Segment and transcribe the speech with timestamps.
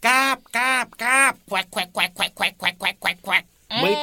[0.00, 1.38] Gap, gap, gap.
[1.48, 2.53] Quack, quack, quack, quack, quack, quack,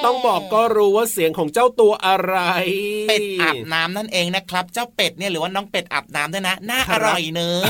[0.05, 2.37] ต้องบอกก็รู้ว่าเสียงของเจ้าตัวอะไร
[3.07, 7.61] เป็ดอาบน้ำนั่นเองนะครับ เจ้าเป็ดเนี่ยหรือว่าน้องเป็ดอาบน้ำด้วยนะน่าอร่อยเนอะ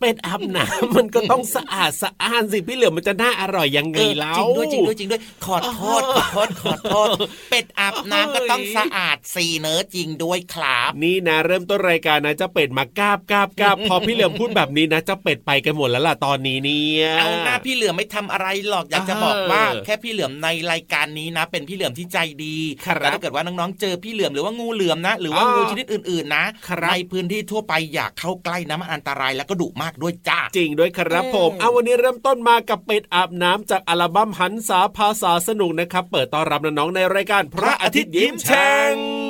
[0.00, 7.08] เป็ดอาบน้ำมันก็ต้องสะอาดสะอ้านสิพี่เหลือมมันจะน่าอร่อยยังไงเออแล้จวริงด้วยจริงด้วยจริงด้วยขอโทษขอโทษขอโทษ
[7.50, 39.21] เป็ดอาบน้ำก็ต้องสะอาดสีเนอะจริงด้วยครับนี่นะเริ่มต้นรายการนะเจ้าเป็ดมากราบกราบกราบพอพี่เหลือมพูดแบบนี้นะเจ้าเป็ดไปกันหมดแล้วล่ะตอนนี้เนี่ยเอาหน้าพี่เหลือมไม่ทำอะไรหรอกอยากจะเออบอกว่าแค่พี่เหลือมในรายการนี้นะ เป็นพี่เหลือมที่ใจดีครับแต่ถ้าเกิดว่าน้องๆเจอพี่เหลือมหรือว่างูเหลือมนะ หรือว่าอ่างูงูชนิดอื่นๆนะครับในพื้นที่ทั่วไปอยากเข้าใกล้นะมันอันตรายแล้วก็ดุมากด้วยจ้าจริงด้วยครับอืมผมเอาวันนี้เริ่มต้นมากับเป็ดอาบน้ำจากอัลบั้มหันษาภาษาสนุกนะครับ เปิดต้อนรับน้องๆในรายการพระอาทิตย์ยิ้มแฉ่ง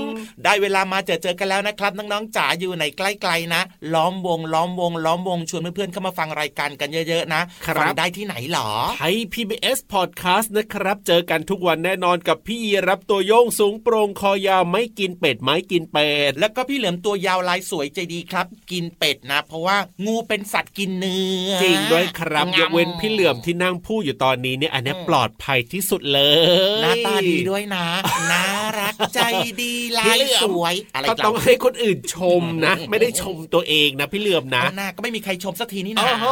[0.44, 3.62] ได้เวลามาเจอเจอกันแล้วนะครับ น้องๆจ๋าอยู่ในใกล้ๆนะ
[3.94, 19.76] ล้อมวง ล้อมวง ล้อมวงชวนเพื่อนๆเข้ามาฟังรายการกันเยอะๆนะครับฟังได้ที่ไหนหรอไทย PBS Podcast นะครับ เจอกันทุกวันแน่นอนกับพี่ยีรับตัวโยงสูงโปร่งคอยาวไม่กินเป็ดไม่กินเป็ดแล้วก็พี่เหลือมตัวยาวลายสวยใจดีครับ กินเป็ดนะ เพราะว่า
[20.06, 26.36] งูเป็นสัตว์กินเนื้อจริงด้วยครับงำยกเว้นพี่เหลื่อมที่นั่งพูดอยู่ตอนนี้เนี่ยอันเนี้ยอืมปลอดภัยที่สุดเลย
[26.82, 27.86] หน้าตาดีด้วยนะ
[28.32, 28.44] น่า
[28.80, 29.20] รักใจ
[29.62, 36.26] ดีลายสวยอะไรก็กันต้องให้คนอื่นชมนะ ไม่ได้ชมตัวเองนะพี่เหลื่อมนะเอาหน้าก็ไม่มีใครชมสักทีนี่นะโอ้โห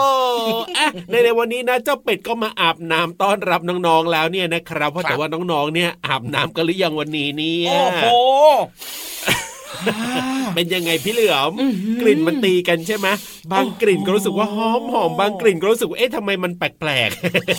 [0.79, 8.05] อะในในวันนี้นะเจ้าเป็ดก็มาอาบน้ำต้อนรับน้องๆแล้วเนี่ยนะครับเพราะแต่ว่าน้องๆเนี่ยอาบน้ำกันหรือยังวันนี้เนี่ยโอ้โห
[10.55, 11.53] เป็นยังไงพี่เหลือม
[12.03, 13.09] กลิ่นมันตีกันใช่ไหม
[13.53, 17.11] บางกลิ่นก็รู้สึกว่าหอมหอมบางกลิ่นก็รู้สึกว่าเอ๊ะทำไมมันแปลก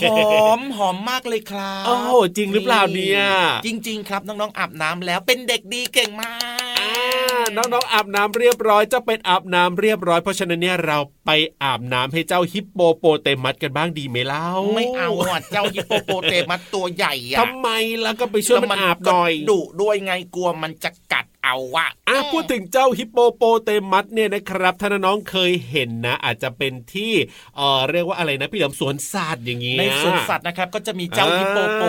[0.01, 0.13] ห
[0.45, 3.22] อมหอมมากเลยครับโอ้โหจริงหรือเปล่าเนี่ย
[3.66, 6.33] จริง ๆ ครับน้องๆอาบน้ำแล้วเป็นเด็กดีเก่งมา
[6.73, 11.31] กอ่าน้องๆอาบน้ำเรียบร้อยเจ้าเป็ดอาบน้ำเรียบร้อยเพราะฉะนั้นเนี่ยเราไป
[11.63, 17.69] อาบน้ำให้เจ้าฮิปโปโปเตมัสกันบ้างดีไหมเล่าไม่เอาอะเจ้าฮิปโปโปเตมัสตัวใหญ่อะทำไม
[18.01, 27.13] แล้วก็ไปช่วยมันอาบหน่อยก็ดุด้วยไงกลัวมันจะกัด เอาอะอะพูดถึงเจ้าฮิปโปโปเตมัสเนี่ยนะครับถ้าน้องๆเคยเห็นนะ อาจจะเป็นที่
[27.57, 31.84] เออเรียกว่าอะไรนะพี่เหลิมสวนสัตว์อย่างเงี้ยในสวนสัตว์นะครับก็จะมีเจ้าเออฮิปโปโป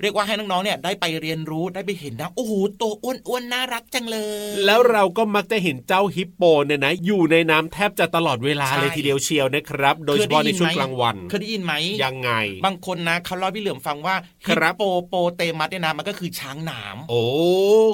[0.00, 4.18] เรียกว่าให้น้องๆเนี่ยได้ไปเรียนรู้ได้ไปเห็นนะโอ้โหตัวอ้วนๆน่ารักจังเล
[4.50, 12.30] ย แล้วเราก็มักจะเห็นเจ้าฮิปโปเนี่ยนะอยู่ในน้ำแทบจะตลอดเวลาใช่เลยทีเดียวเชียวนะครับ โดยเฉพาะในช่วงกลางวันเคยได้ยินไหมยังไง
[12.64, 14.14] บางคนนะเขาเล่าให้พี่เหลือมฟังว่า
[14.46, 17.22] คฮิรัปบโปโปเตมัสเนี่ยนะมันก็คือช้างหนามโอ้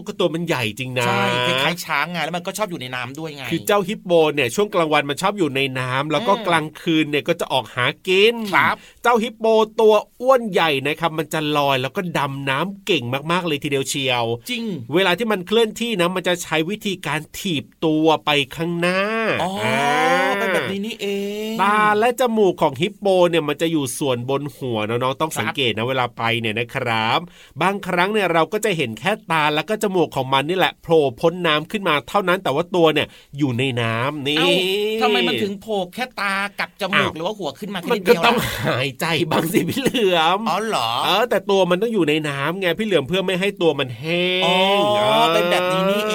[0.06, 9.44] ก็ตัวมันใหญ่จริงนะใช่คล้ายๆช้างไงแล้วมันก็ชอบอยู่ในน้ำด้วยไงคือเจ้าฮิปโปเนี่ยช่วงกลางวันมันชอบอยู่ในน้ำแล้วก็อืมกลางคืนเนี่ยก็จะออกหากินครับเจ้าฮิปโป
[9.80, 19.00] ตัวอ้วนใหญ่นะครับมันจะลอยแล้วก็ดำน้ำเก่งมากๆเลยทีเดียวเชียว จริง เวลาที่มันเคลื่อนที่นะมันจะใช้วิธีการถีบตัวไปข้างหน้า
[19.42, 21.06] อ๋อาไปเป็นแบบนี้นี่เอ
[21.50, 27.20] งตาและจมูกของฮิปโปเนี่ยมันจะอยู่ส่วนบนหัวน้องๆต้องสังเกตนะเวลาไปเนี่ยนะครับ
[27.62, 33.06] บางครั้งเนี่ยเราก็จะเห็นแค่ตาแล้วก็จมูกของมันนี่แหละโผล่พ้นน้ำขึ้นมาเท่านั้นแต่ว่าตัวเนี่ย
[33.38, 34.48] อยู่ในน้ำนี่เอ้า
[35.02, 44.56] ทำไมมันถึงโผล่แค่ตากับจมูกอ้าวหรือว่าหัวขึ้นมาแค่มันนิดก็เดียวต้องล่ะหายใจบางสิพี่เหลือมอ๋อเหรอเออแต่ตัวมันต้องอยู่ในน้ำไงพี่เหลือมเพื่อไม่ให้ตัวมันแห้งอ๋อ
[45.34, 46.14] เป็นแบบนี้นี่เอ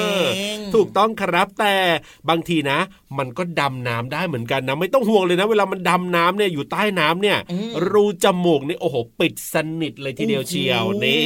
[0.54, 1.76] งถูกต้องครับแต่
[2.30, 2.80] บางทีนะ
[3.18, 11.26] มันก็ดำน้ำได้เหมือนกันนะไม่ต้องห่วงเลยนะ เวลามันดำน้ำเนี่ยอยู่ใต้น้ำเนี่ยอืมรูจมูกนี่โอ้โหปิดสนิทเลยทีเดียวเชียวนี่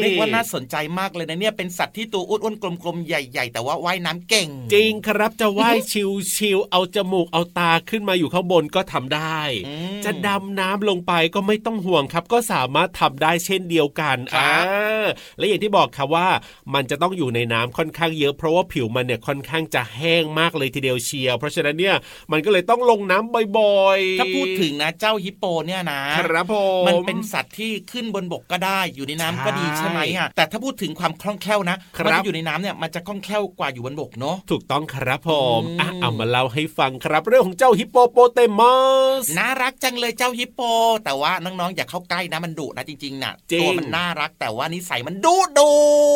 [0.00, 15.06] เรียกว่าน่าสนใจมากเลยนะเนี่ยเป็นสัตว์ที่ตัวอ้วนๆกลมๆ ใหญ่ ๆ แต่ว่าว่ายน้ำเก่ง จริงครับจะว่ายชิวๆเอาจมูกเอาตาขึ้นมาอยู่ข้างบนก็ทำได้อืมจะดำน้ำลงไปก็ไม่ต้องห่วงครับ ก็สามารถทำได้เช่นเดียวกันครับอ่า
[15.38, 16.28] และอย่างที่บอกครับว่า
[16.74, 21.96] มันจะต้องอยู่ในน้ำค่อนข้างเยอะเพราะว่าผิวมันเนี่ยค่อนข้างจะแห้งมากเลยทีเดียวเชียว เพราะฉะนั้นเนี่ย
[22.32, 35.30] มันก็เลยต้องลงน้ำบ่อยๆ ถ้าพูดถึงนะเจ้าฮิปโปเนี่ยนะครับผมมันเป็นสัตว์ที่ขึ้นบนบกก็ได้อยู่ในน้ำก็ดีใช่ใช่ไหมอะแต่ถ้าพูดถึงความคล่องแคล่วนะครับมัจะอยู่ในน้ำเนี่ยมันจะคล่องแคล่วกว่าอยู่บนบกเนาะถูกต้องครับผ
[35.60, 38.76] มอืมอะเอามาเล่าให้ฟังครับ เรื่องของเจ้าฮิปโปโปเตมั
[39.22, 40.60] สน่ารักจังเลยเจ้าฮิปโป
[41.04, 45.72] แต่ว่าน้องๆอย่าเข้าใกล้นะมันดุนะจริงๆน่ะจริงตัวมันน่ารักแต่ว่านิสัยมันดุดุ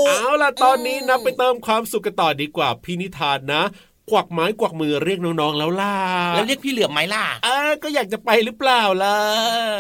[0.08, 3.62] เอาล่ะตอนนี้นะไปเติมความสุขกันต่อดีกว่าพี่นิทานนะ
[4.10, 5.94] กวักไม้กวักมือเรียกน้องๆแล้วล่ะ
[6.34, 9.16] แล้วเรียกพี่เหลือมไหมล่ะเออก็อยากจะไปหรือเปล่าล่ะ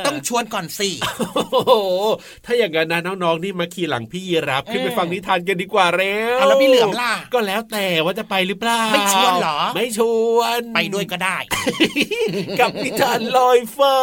[0.06, 0.90] ต้องชวนก่อนสิ
[1.34, 1.72] โอ้โห
[2.44, 10.00] ถ้าอย่างนั้นนะน้องๆนี่มาขี่หลังพี่ยีรับขึ้นไปอืมฟังนิทานกันดีกว่าเร็วเอาแล้วพี่เหลือมล่ะก็แล้วแต่ว่าจะไปหรือเปล่าไม่ชวนเหรอ ไม่ช
[10.36, 11.36] วนไปด้วยก็ได้
[12.60, 13.96] กับนิทานลอยฟ้า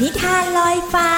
[0.00, 1.10] นิทานลอยฟ้า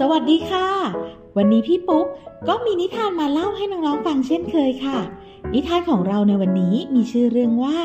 [0.00, 0.68] สวัสดีค่ะ
[1.36, 2.06] วันนี้พี่ปุ๊ก
[2.48, 4.98] ก็มีนิทานมาเล่าให้น้องๆฟังเช่นเคยค่ะ
[5.54, 7.78] นิทานของเราในวันนี้มีชื่อเรื่องว่า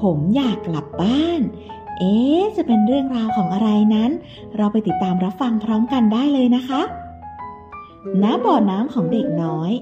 [0.00, 1.40] ผมอยากกลับบ้าน
[1.98, 4.10] เอ๊ะจะเป็นเรื่องราวของอะไรนั้น
[4.56, 6.82] เราไปติดตามรับฟังพร้อมกันได้เลยนะคะ
[8.22, 9.72] ณบ่อน้ำของเด็กน้อย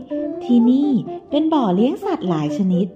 [0.45, 0.91] ที่นี่
[1.31, 2.87] เป็นบ่อเลี้ยงสัตว์หลายชนิด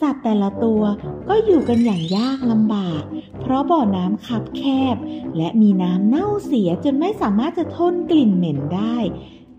[0.00, 0.82] สัตว์แต่ละตัว
[1.28, 3.02] ก็อยู่กันอย่างยากลำบาก
[3.40, 4.62] เพราะบ่อน้ำคับแค
[4.94, 4.96] บ
[5.36, 8.96] และมีน้ำเน่าเสียจนไม่สามารถจะทนกลิ่นเหม็นได้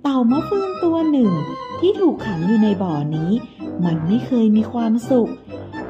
[0.03, 1.31] เต่ามะเฟืองตัวหนึ่ง
[1.79, 3.31] ที่ถูกขังอยู่ในบ่อนี้
[3.85, 5.31] มันไม่เคยมีความสุข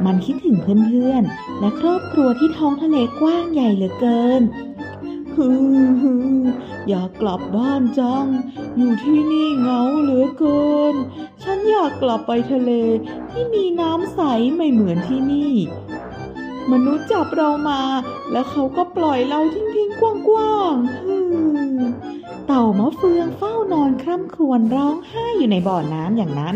[0.05, 4.41] มันคิดถึงเพื่อนๆ และครอบครัวที่ท้องทะเลกว้างใหญ่เหลือเกิน
[5.37, 5.49] ฮื
[5.85, 6.39] อฮือ
[6.89, 8.25] อยากกลับบ้านจัง
[8.77, 10.95] อยู่ที่นี่เหงาเหลือเกิน
[11.43, 12.71] ฉันอยากกลับไปทะเล
[13.31, 14.19] ที่มีน้ำใส
[14.55, 15.53] ไม่เหมือนที่นี่
[16.71, 17.81] มนุษย์จับเรามา
[18.31, 21.17] แล้วเขาก็ปล่อยเราทิ้งๆกว้างๆฮึ
[21.77, 21.79] ม
[22.47, 26.55] เต่ามะเฟืองเฝ้านอนคร่ำครวญร้องไห้อยู่ในบ่อน้ำอย่างนั้น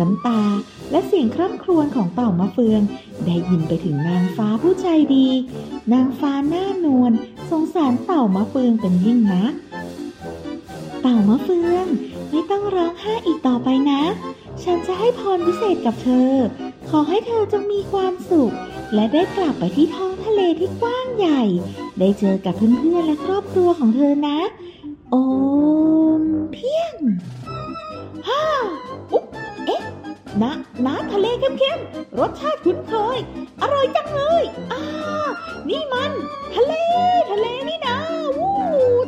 [0.00, 0.42] น้ำตา
[0.90, 2.80] และเสียงคร่ำครวญของเต่ามะเฟือง
[3.26, 5.28] ได้ยินไปถึงนางฟ้าผู้ใจดี
[5.92, 7.12] นางฟ้าหน้านวล
[7.52, 9.52] สงสารเต่ามะเฟืองเป็นยิ่งนัก
[11.02, 11.86] เต่ามะเฟือง
[12.30, 14.02] ไม่ต้องร้องไห้อีกต่อไปนะ
[14.62, 16.30] ฉันจะให้พรพิเศษกับเธอ
[16.90, 18.52] ขอให้เธอจงมีความสุข
[18.94, 21.42] และได้กลับไปที่ท้องทะเลที่กว้างใหญ่
[21.98, 24.38] ได้เจอกับเพื่อนๆและครอบครัวของเธอนะ
[25.10, 25.16] โอ
[26.20, 26.22] ม
[26.52, 26.94] เพียง
[28.28, 28.44] ฮ่า
[29.12, 29.24] อุ๊บ
[29.66, 29.82] เอ๊ะ
[30.42, 33.18] น้ำน้ำทะเลเข้มๆ รสชาติคุ้นเคย
[33.62, 34.42] อร่อยจังเลย
[34.72, 34.82] อ่า
[35.68, 36.12] นี่มัน
[36.54, 36.72] ทะเล
[37.30, 37.98] ทะเลนี่นะ
[38.38, 38.54] วู้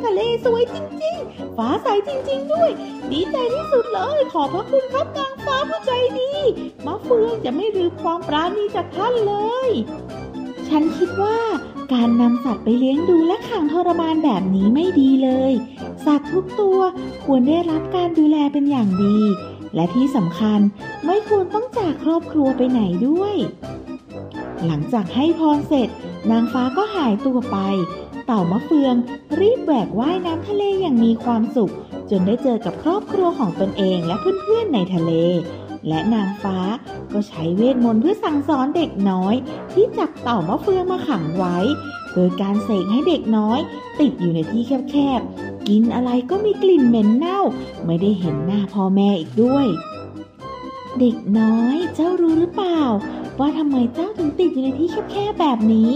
[0.05, 2.69] ทะเลสวยจริงๆ ฟ้าใสจริง ๆ ด้วย
[3.11, 6.31] ดีใจที่สุดเลย ขอบพระคุณครับนางฟ้าผู้ใจดี
[6.85, 9.33] มะเฟืองจะไม่ลืมความปราณีจากท่านเล
[9.67, 9.69] ย
[10.67, 11.39] ฉันคิดว่า
[11.93, 15.53] การนำสัตว์ไปเลี้ยงดูและขังทรมานแบบนี้ไม่ดีเลย
[16.05, 16.79] สัตว์ทุกตัว
[17.25, 19.19] ควรได้รับการดูแลเป็นอย่างดี
[19.75, 20.59] และที่สำคัญ
[21.05, 23.35] ไม่ควรต้องจากครอบครัวไปไหนด้วย
[24.65, 25.89] หลังจากให้พรเสร็จ
[26.31, 27.57] นางฟ้าก็หายตัวไป
[28.25, 28.95] เต่ามะเฟือง
[29.39, 31.73] รีบแหวกว่ายน้ำทะเลอย่างมีความสุข
[32.09, 35.11] จนได้เจอกับครอบครัวของตนเองและเพื่อนๆในทะเล
[35.87, 36.57] และนางฟ้า
[37.13, 39.35] ก็ใช้เวทมนต์เพื่อสั่งสอนเด็กน้อย
[39.71, 41.57] ที่จับเต่ามะเฟืองมาขังไว้
[42.15, 43.59] โดยการเสกให้เด็กน้อย
[43.99, 47.39] ติดอยู่ในที่แคบๆ กินอะไรก็มีกลิ่นเหม็นเน่า
[47.85, 49.67] ไม่ได้เห็นหน้าพ่อแม่อีกด้วย
[50.99, 52.81] เด็กน้อยเจ้ารู้หรือเปล่า
[53.39, 55.91] ว่าทำไมเจ้าถึงติดอยู่ในที่แคบๆแบบนี้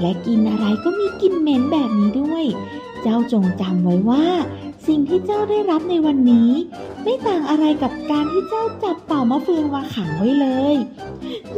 [0.00, 2.44] และกินอะไรก็มีกลิ่นเหม็นแบบนี้ด้วย
[3.02, 4.24] เจ้าจงจำไว้ว่า
[4.86, 6.50] สิ่งที่เจ้าได้รับในวันนี้
[7.02, 10.74] ไม่ต่างอะไรกับการที่เจ้าจับเต่ามะเฟืองมาขังไว้เลย
[11.54, 11.56] ผ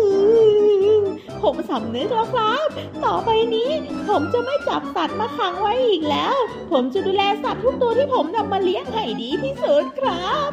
[1.00, 1.02] ม
[1.43, 2.66] ผมสำนึกแล้วครับ
[3.04, 3.71] ต่อไปนี้
[4.09, 6.35] ผมจะไม่จับสัตว์มาขังไว้อีกแล้ว
[6.73, 10.50] ผมจะดูแลสัตว์ทุกตัวที่ผมนำมาเลี้ยงให้ดีที่สุดครับ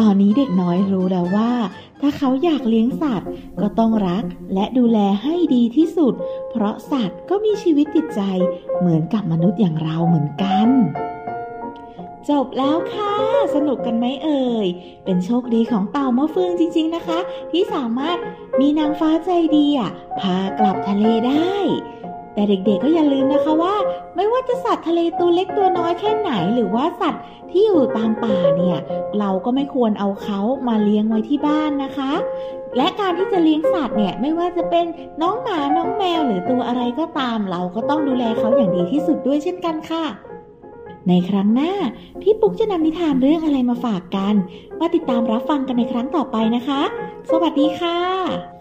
[0.00, 1.52] ตอนนี้เด็กน้อยรู้แล้วว่า
[2.00, 3.30] ถ้าเขาอยากเลี้ยงสัตว์
[3.60, 6.14] ก็ต้องรักและดูแลให้ดีที่สุด
[6.50, 8.20] เพราะสัตว์ก็มีชีวิตจิตใจ
[8.78, 10.68] เหมือนกับมนุษย์อย่างเราเหมือนกัน
[12.30, 13.14] จบแล้วค่ะ
[13.54, 14.66] สนุกกันไหมเอ่ย
[15.04, 17.18] เป็นโชคดีของเต่ามะเฟืองจริง ๆนะคะ
[17.50, 18.18] ที่สามารถ
[18.60, 21.54] มีนางฟ้าใจดีอะพากลับทะเลได้
[22.34, 23.74] แต่เด็กๆก็อย่าลืมนะคะว่า
[24.16, 28.78] ไม่ว่าจะสัตว์ทะเลตัวเล็กตัวน้อยแค่ไหน หรือว่าสัตว์ที่อยู่ตามป่าเนี่ย
[29.18, 32.12] เราก็ไม่ควรเอาเขามาเลี้ยงไว้ที่บ้านนะคะ
[32.76, 34.86] และการที่จะเลี้ยงสัตว์เนี่ยไม่ว่าจะเป็น
[35.22, 40.04] น้องหมาน้องแมวหรือตัวอะไรก็ตาม เราก็ต้องดูแลเขาอย่างดีที่สุดด้วยเช่นกันค่ะ
[41.08, 41.72] ในครั้งหน้า
[42.22, 44.34] พี่ปุ๊กจะนำนิทานเรื่องอะไรมาฝากกัน
[44.80, 46.82] มาติดตามรับฟังกันในครั้งต่อไปนะคะ
[47.30, 48.51] สวัสดีค่ะ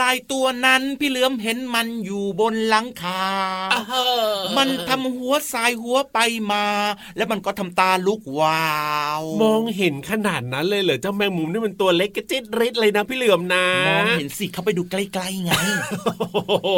[0.00, 3.24] ลายตัวนั้นพี่เหลือมเห็นมันอยู่บนหลังคา
[4.56, 6.18] มันทำหัวสายหัวไป
[6.52, 6.64] มา
[7.16, 8.70] แล้วมันก็ทำตาลุกวา
[9.20, 15.50] ว มองเห็นขนาดนั้นเลยเหรอเจ้าแมงมุมนี่มันตัวเล็กกระจิตริดเลยนะพี่เหลือมนะมองเห็นสิเข้าไปดูใกล้ๆไง
[16.18, 16.26] โอ้
[16.64, 16.68] โห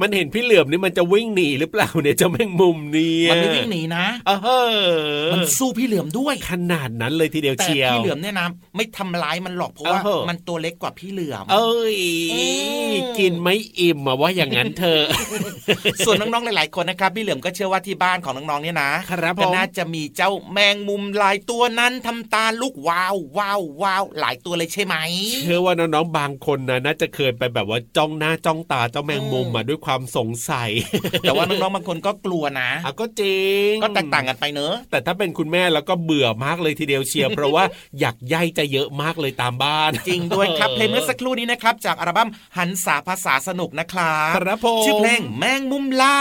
[0.00, 8.46] มันเห็นพี่เหลือมนี่มันจะวิ่งหนีหรือเปล่าเนี่ยเจ้าแมงมุมเนี่ยมันไม่วิ่งหนีนะเออมันสู้พี่เหลือมด้วย ขนาดนั้นเลยทีเดียวแต่เชียวพี่เหลือมเนี่ยนะ
[8.76, 11.96] ไม่ทำร้ายมันหรอกเพราะว่าเออมันตัวเล็กกว่าพี่เหลือมเอ้ย
[12.32, 12.42] อื
[12.90, 15.06] มกินไม่อิ่มมาว่าอย่างนั้นเธอะ
[16.06, 24.96] ส่วนน้องๆหลายๆคนนะครับพี่เหลือมก็เชื่อว่าที่บ้านของน้องๆเนี่ยนะครับผมก็น่าจะมีเจ้าแมงมุมลายตัวนั้นทำตาลุกวาววาววาวหลายตัวเลยใช่ไหม
[25.42, 30.70] เชื่อว่าน้องๆบางคนนะน่าจะเคยไปแบบว่าจ้องหน้าจ้องตาเจ้าแมงมุมอืมมาด้วยความสงสัย
[31.20, 37.64] แต่ว่าน้องๆบางคนก็กลัวนะอะก็จริงก็แตกต่างกันไปเนอะแต่ถ้าเป็นคุณแม่แล้วก็เบื่อมากเลยทีเดียวเชียวเพราะว่า
[38.00, 42.28] อยากใยจะเยอะมากเลยตามบ้าน จริงด้วยครับเพลงเมื่อสักครู่นี้นะครับจากอัลบั้ม
[42.58, 46.18] หันษาภาษาสนุกนะครับครับผมชื่อเพลงแมงมุมลา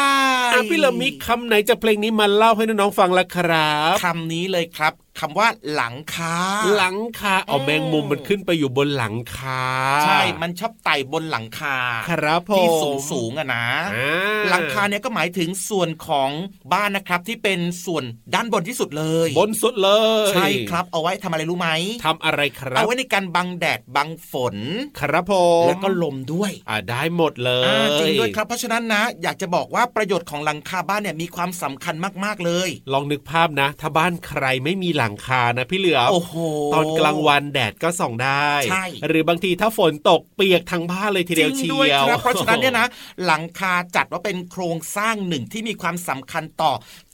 [0.52, 6.36] ยอะพี่เรามีคำไหนจากเพลงนี้มาเล่าให้น้องๆฟังละครับคำนี้เลยครับคำว่าหลังคา
[6.78, 9.64] หลังคาเอาอืมแมงมุมมันขึ้นไปอยู่บนหลังคา
[10.06, 11.78] ใช่ มันชอบไต่บนหลังคา
[12.10, 13.66] ครับผมที่สูงสูงๆอะนะ
[13.96, 16.30] อ่าหลังคาเนี่ยก็หมายถึงส่วนของ
[16.74, 18.04] บ้านนะครับที่เป็นส่วน
[18.36, 19.90] ด้านบนที่สุดเลย บนสุดเล
[20.26, 21.70] ย ใช่ครับ เอาไว้ทำอะไรรู้ไหม
[22.06, 24.56] ทำอะไรครับ เอาไว้ในการบังแดดบังฝน
[25.00, 36.36] ครับผมแล้วก็ลมด้วย อ่าได้หมดเลยอ่าจริงด้วยครับ เพราะฉะนั้นนะ อยากจะบอกว่าประโยชน์ของหลังคาบ้านเนี่ยมีความสำคัญมากๆเลย ลองนึกภาพนะ ถ้าบ้านใครไม่มีหลังคานะพี่เหลือมโอ้โห
[36.74, 42.88] ตอนกลางวันแดดก็ส่องได้ใช่หรือบางทีถ้าฝนตกเปียกทั้งบ้านเลยทีจเดีริยวงเชีด้วยยวครับเพราะฉะนั้นเนี่ยนะ
[43.26, 46.72] หลังคาจัดว่าเป็นโครงสร้างหนึ่งที่มีความสำคัญต่อ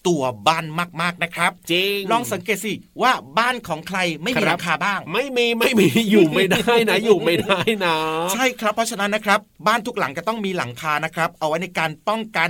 [0.07, 0.65] ตัวบ้าน
[1.01, 7.95] มากๆนะครับจริงลองสังเกตสิว่าบ้านของใครไม่มีรับหลังคาบ้าง ไม่มีไม่มีอยู่ไม่ได้นะ อยู่ไม่ได้นะ
[8.33, 12.49] ใช่ครับเพราะฉะนั้นนะครับ บ้านทุกหลังจะต้องมีหลังคานะครับ เอาไว้ในการป้องกัน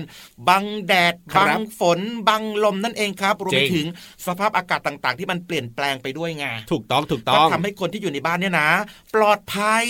[0.49, 3.87] บังแดดบบังฝนบังลมนั่นเองครับรวมไปถึง
[4.25, 8.69] สภาพอากาศต่างๆ ที่มันเปลี่ยนแปลงไปด้วยไงถูกต้องถูกต้ก็องทำให้คนที่อยู่ในบ้านเนี่ยนะ
[9.15, 9.85] ปลอดภัย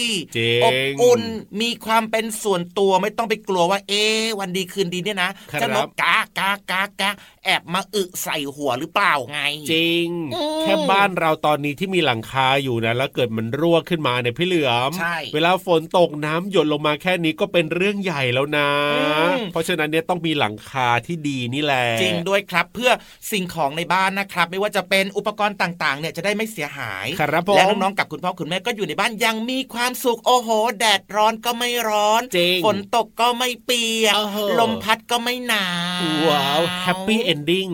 [0.63, 1.22] อบอุ่น
[1.62, 4.04] มีความเป็นส่วนตัวไม่ต้องไปกลัวว่า เอ๊
[4.39, 5.30] วันดีคืนดีเนี่ยนะ
[5.62, 7.10] จะนกกากากากา
[7.46, 9.41] แอบมาอึใส่หัวหรือเปล่าไง
[9.72, 19.03] จริงอืมแค่บ้านเราตอนนี้ที่มีหลังคาอยู่นะ แล้วเกิดมันรั่วขึ้นมาเนี่ยพี่เหลือมใช่เวลาฝนตกน้ำหยดลงมาแค่นี้ก็เป็นเรื่องใหญ่แล้วนะอื
[19.38, 22.91] มเพราะฉะนั้นเนี่ยต้องมีหลังคาที่ดีนี่แหละจริงด้วยครับเพื่อ
[23.32, 35.68] สิ่งของในบ้านนะครับ ไม่ว่าจะเป็นอุปกรณ์ต่างๆ เนี่ยจะได้ไม่เสียหายครับผมและน้องๆกับคุณพ่อคุณแม่ก็อยู่ในบ้านอยังมีความสุขโอ้โห แดดร้อนก็ไม่ร้อนจริงฝนตกก็ไม่เปียกเออลมพัดก็ไม่หนา
[36.01, 37.70] วว้าว happy ending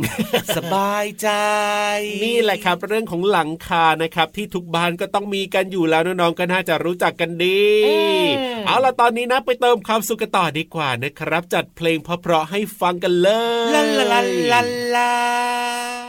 [0.56, 1.30] สบายใจ
[2.24, 7.66] นี่แหละครับ เรื่องของหลังคานะครับ ที่ทุกบ้านก็ต้องมีกันอยู่แล้วน้องๆก็น่าจะรู้จักกันดี
[8.66, 13.30] เอาล่ะตอนนี้นะไปเติมความสุขกันต่อดีกว่านะครับ จัดเพลงเพราะๆให้ฟังกันเล
[13.70, 13.82] ยลา
[14.12, 14.62] ลาลา
[14.96, 16.05] ลา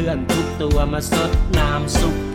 [0.00, 2.29] พื่อนทุกตัวมาสดน้ำซุป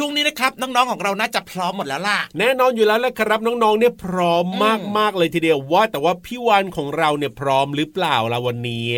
[0.00, 8.88] ช่วงนี้นะครับน้องๆของเราน่าจะพร้อมหมดแล้วล่ะ แน่นอนอยู่แล้วแหละครับน้องๆเนี่ยพร้อมมากมากๆเลยทีเดียวว่าแต่ว่าพี่วานของเราเนี่ยพร้อมหรือเปล่าล่ะวันนี้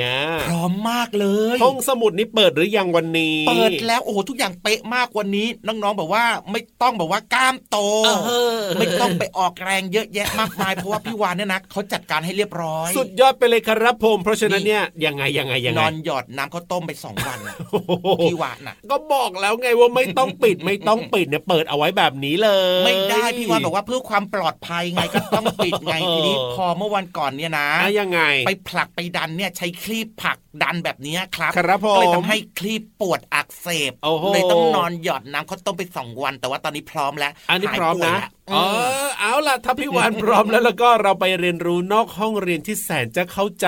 [0.49, 7.79] พร้อมมากเลยห้องสมุดนี่เปิดหรือยังวันนี้ เปิดแล้วโอ้โหทุกอย่างเป๊ะมากวันนี้ น้องๆบอกว่าไม่ต้องบอกว่ากล้ามโต
[8.27, 22.51] เออไม่ต้องไปออกแรงเยอะแยะมากมายเพราะว่าพี่วานเนี่ยนะเขาจัดการให้เรียบร้อย สุดยอดไปเลยครับผม เพราะฉะนั้นเนี่ยยังไงยังไงยังนไงอนหยอดน้ำข้าวต้มไปสองวันน่ะโอ้โหพี่วานน่ะ ก็บอกแล้วไงว่าไม่ต้องปิดไม่ต้องปิดเนี่ยเปิดเอาไว้แบบนี้เล
[22.81, 38.57] ย ไม่ได้พี่วานบอกว่าเพื่อความปลอดภัยไงก็ต้องปิดไงทีนี้พอเมื่อวันก่อนเนี่ยนะอะยังไง ไปผลักไปดันเนี่ยใช้คลีบผลักดันแบบนี้ครับครับผมก็เลยทำให้คลีบปวดอักเสบโอ้โหเลยต้องนอนหยอดน้ำข้าวต้มไปสองวัน แต่ว่าตอนนี้พร้อมแล้วอันนี้หายพร้อมป่วยนะแล้ว เอ
[39.05, 43.67] อเอาล่ะถ้าพี่วานพร้อมแล้วแล้วก็เราไปเรียนรู้นอกห้องเรียนที่แสนจะเข้าใจ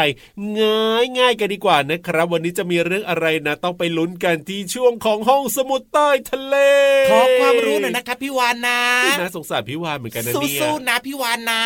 [0.60, 6.56] ง่ายง่ายๆกันดีกว่านะครับ วันนี้จะมีเรื่องอะไรนะ ต้องไปลุ้นกันที่ช่วงของห้องสมุดใต้ทะเล
[7.10, 11.64] ขอความรู้หน่อยนะครับพี่วานนะนี่นะสงสารพี่วานเหมือนกันนะเนี่ยสู้ๆนะพี่วานนะ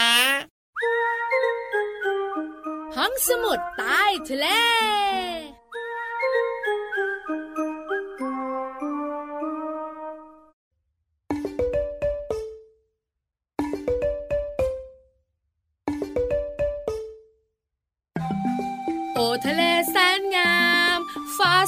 [2.96, 4.46] ห้องสมุดใต้ทะเล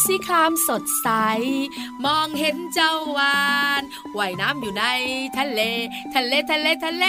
[0.07, 1.09] สีครามสดใส
[2.05, 3.39] มองเห็นเจ้าวา
[3.81, 3.83] น
[4.19, 4.85] ว่ายน้ำอยู่ใน
[5.39, 5.61] ทะเล
[6.15, 7.05] ทะเลทะเลทะเล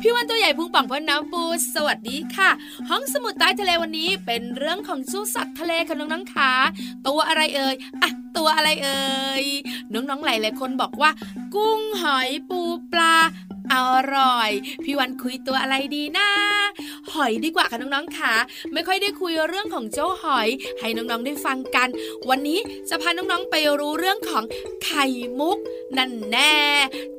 [0.00, 1.42] พี่วันตัวใหญ่พุงป่องพ้นน้ำปู
[1.74, 2.50] สวัสดีค่ะ
[2.90, 6.50] ห้องสมุดใต้ทะเลวันนี้เป็นเรื่องของสู้สัตว์ทะเลค่ะน้องๆขา
[7.06, 9.04] ตัวอะไรเอ่ยอะตัวอะไรเอ่
[9.42, 9.46] ย
[9.92, 11.10] น้องๆหลายๆคนบอกว่า
[11.54, 12.60] กุ้งหอยปู
[12.92, 13.14] ปลา
[13.74, 13.76] อ
[14.16, 14.50] ร่อย
[14.84, 16.28] พี่วันคุยตัวอะไรดีนะ
[17.12, 18.34] หอยดีกว่าค่ะน้องๆค่ะ
[18.72, 20.48] ไม่ค่อยได้คุยเรื่องของเจ้าหอย
[20.80, 21.88] ให้น้องๆได้ฟังกัน
[22.28, 24.44] วันนี้จะพาน้องๆไปรู้เรื่องของ
[24.84, 25.04] ไข่
[25.40, 25.58] มุก
[25.98, 26.56] นั่นแน่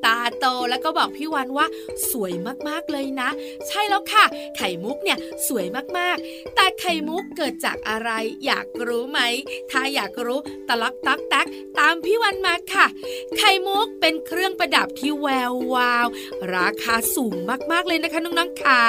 [0.06, 1.68] ตาโตแล้วก็บอกพี่วันว่า
[2.12, 2.34] สวย
[2.68, 3.30] มากๆเลยนะ
[3.68, 4.24] ใช่แล้วค่ะ
[4.58, 5.66] ไข่มุกเนี่ยสวย
[5.98, 8.10] มากๆ แต่ไข่มุกเกิดจากอะไร
[8.46, 9.20] อยากรู้ไหม
[9.72, 11.48] ถ้าอยากรู้ตะลักตักแตก
[11.80, 12.86] ตามพี่วันมาค่ะ
[13.38, 16.08] ไข่มุกเป็นเครื่องประดับที่แวววาว
[16.56, 17.36] ราคาสูง
[17.72, 18.82] มากๆเลยนะคะน้องๆค่ะ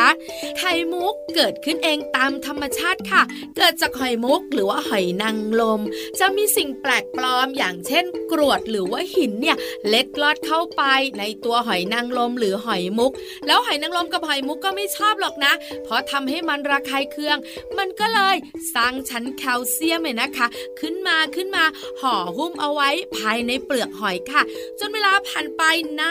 [0.58, 3.22] ไข่มุกเกิดขึ้นเองตามธรรมชาติค่ะ
[3.56, 5.82] เกิดจากหอยมุกหรือว่าหอยนางรม
[6.20, 9.56] จะมีสิ่งแปลกปลอมอย่างเช่น กรวดหรือว่าหินเนี่ย
[9.88, 10.82] เล็ดลอดเข้าไป
[11.18, 13.12] ในตัวหอยนางรมหรือหอยมุก
[13.46, 15.52] แล้วหอยนางรมกับหอยมุกก็ไม่ชอบหรอกนะ
[15.84, 17.36] เพราะทำให้มันระคายเคือง
[17.78, 18.36] มันก็เลย
[18.74, 20.46] สร้างชั้นแคลเซียมเนี่ยนะคะ
[20.80, 21.64] ขึ้นมาขึ้นมา
[22.00, 24.42] ห่อหุ้มเอาไว้ภายในเปลือกหอยค่ะ
[24.80, 25.62] จนเวลาผ่านไป
[26.00, 26.02] น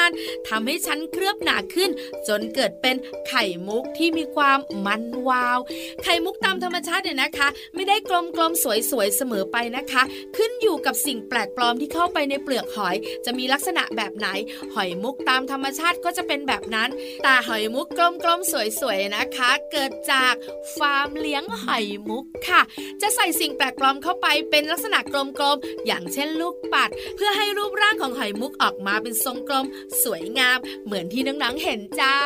[0.00, 1.90] านๆทำให้ชั้นเคลือบหนาขึ้น
[2.28, 2.96] จนเกิดเป็น
[3.28, 5.58] ไข่มุกที่มีความมันวาว
[6.02, 10.02] ไข่มุกตามธรรมชาติเนี่ยนะคะ ไม่ได้กลมๆสวยๆเสมอไปนะคะ
[10.36, 14.28] ขึ้นอยู่กับสิ่งแปลกปลอมที่เข้าไปในเปลือกหอย จะมีลักษณะแบบไหน
[14.74, 16.90] หอยมุกตามธรรมชาติก็จะเป็นแบบนั้น
[17.22, 20.34] แต่หอยมุกกลมๆสวยๆนะคะ เกิดจาก
[20.76, 22.60] ฟาร์มเลี้ยงหอยมุกค่ะ
[23.02, 29.66] จะใส่สิ่งแปลกปลอมเข้าไปเป็นลักษณะกลมๆอย่างเช่นลูกปัด เพื่อให้รูปร่างของหอยมุกออกมาเป็นทรงกลม
[30.02, 32.16] สวยงามเหมือนที่น้องๆเห็นจ้า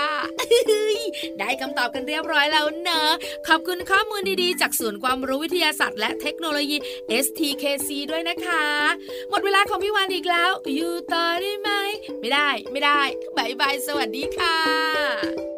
[1.39, 3.11] ได้คำตอบกันเรียบร้อยแล้วเนอะ
[3.49, 6.77] ขอบคุณข้อมูลดีๆ จากศูนย์ความรู้วิทยาศาสตร์และเทคโนโลยี
[7.25, 8.65] STKC ด้วยนะคะ
[9.31, 11.71] หมดเวลาของพี่วานอีกแล้ว อยู่ต่อได้ไหม
[12.21, 13.01] ไม่ได้ ไม่ได้
[13.37, 15.56] บายบาย สวัสดีค่ะ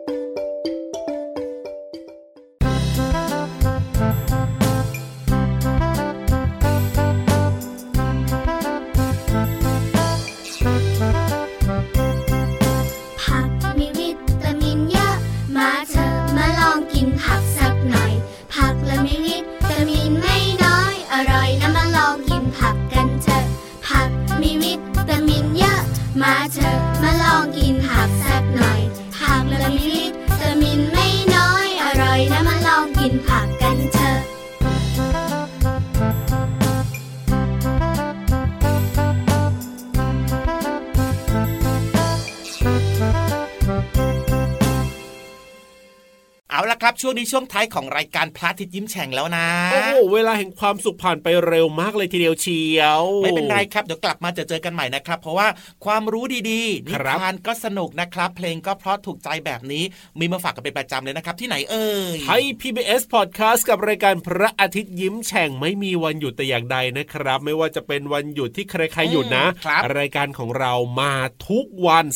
[46.82, 55.48] ครับช่วงนี้ช่วงท้ายของรายการพระอาทิตย์ยิ้มแฉ่งแล้วนะโอ้โหเวลาแห่งความสุขผ่านไปเร็วมากเลยทีเดียวเชียว ไม่เป็นไรครับเดี๋ยวกลับมาจะเจอกันใหม่นะครับ เพราะว่า
[55.84, 59.84] ความรู้ดีๆนิครับทานก็สนุกนะครับ เพลงก็เพราะถูกใจแบบนี้
[60.20, 71.12] มีมาฝากกันเป็นประจำเลยนะครับ ที่ไหนเอ่ยไทย PBS Podcast กับรายการพระอาทิตย์ยิ้มแฉ่งไม่มีวันหยุดแต่อย่างใดนะครับ ไม่ว่าจะเป็นวันหยุดที่ใครๆหยุดนะครับรายการของเรามา
[71.48, 72.06] ทุกวัน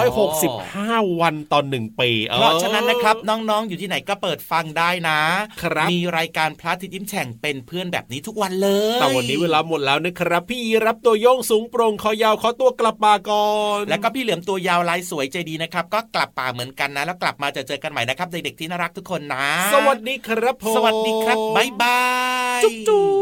[0.00, 5.18] 365 วันต่อหนึ่งปีเพราะฉะนั้นนะครับน้องๆอยู่ที่ไหนก็เปิดฟังได้นะ
[5.62, 22.00] ครับมีรายการพระอาทิตย์ยิ้มแฉ่งเป็นเพื่อนแบบนี้ทุกวันเลยแต่วันนี้เวลาหมดแล้วนะครับ พี่ยีรับตัวโยงสูงโปร่งคอยาวขอตัวกลับมาก่อน แล้วก็พี่เหลือมตัวยาวลายสวยใจดีนะครับ ก็กลับป่าเหมือนกันนะ แล้วกลับมาจะเจอกันใหม่นะครับเด็กๆที่น่ารักทุกคนนะ สวัสดีครับผมสวัสดีครับบ๊ายบา
[22.58, 23.21] ยจุ๊บจุ๊บ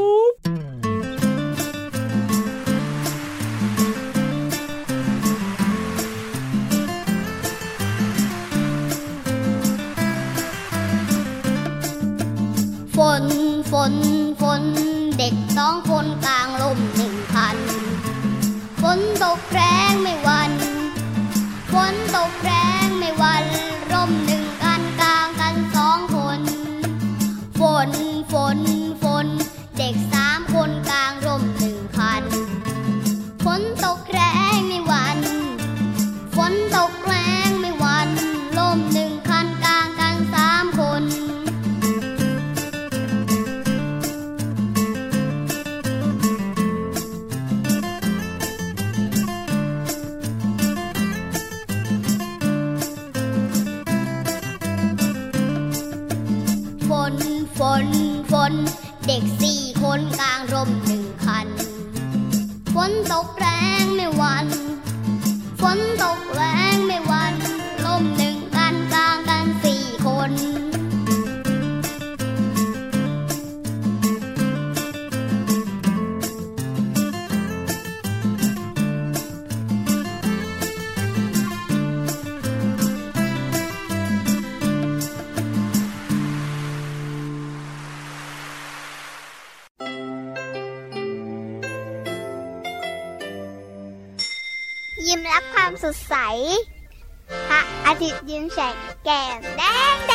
[15.33, 17.57] กสองคนกลางลมหนึ่งพัน
[18.83, 20.53] ฝนตกแรงไม่วัน
[21.73, 22.53] ฝนตกแร
[22.85, 23.45] งไม่วัน
[23.93, 26.41] ร่มหนึ่งกันกลางกันสองคน
[27.61, 27.91] ฝน
[28.33, 28.59] ฝน
[59.07, 61.47] เด็กสี่คนกลางร่มหนึ่งคัน
[62.75, 63.47] ฝนตกแร
[63.83, 64.47] งไม่หวัน
[65.61, 66.19] ฝนตก
[95.93, 96.15] ดใส
[97.49, 98.75] พระอาทิตย์ยิ้มแฉก
[99.05, 99.63] แก้มแด
[99.95, 100.10] ง